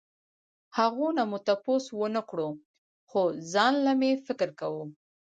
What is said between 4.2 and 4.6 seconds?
فکر